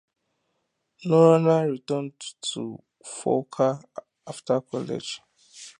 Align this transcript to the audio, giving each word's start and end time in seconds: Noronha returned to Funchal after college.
Noronha 1.05 1.69
returned 1.69 2.19
to 2.41 2.79
Funchal 3.05 3.83
after 4.25 4.59
college. 4.61 5.21